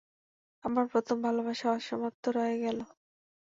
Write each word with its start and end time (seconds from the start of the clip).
আমার 0.65 0.85
প্রথম 0.91 1.17
ভালোবাসা 1.23 1.67
অসমাপ্ত 1.71 2.23
রয়ে 2.37 2.57
গেলো। 2.59 2.85